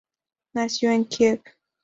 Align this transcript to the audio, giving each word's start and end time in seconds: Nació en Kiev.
Nació 0.55 0.89
en 0.93 1.05
Kiev. 1.05 1.43